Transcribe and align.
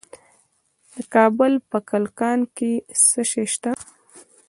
د 0.93 0.95
کابل 1.15 1.53
په 1.69 1.77
کلکان 1.91 2.39
کې 2.55 2.71
څه 3.07 3.21
شی 3.31 3.45
شته؟ 3.53 3.71